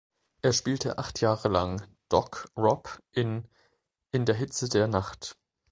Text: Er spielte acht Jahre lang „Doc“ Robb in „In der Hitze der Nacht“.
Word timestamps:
Er 0.41 0.51
spielte 0.51 0.97
acht 0.97 1.21
Jahre 1.21 1.47
lang 1.47 1.85
„Doc“ 2.09 2.47
Robb 2.57 2.97
in 3.11 3.47
„In 4.09 4.25
der 4.25 4.33
Hitze 4.33 4.67
der 4.67 4.87
Nacht“. 4.87 5.37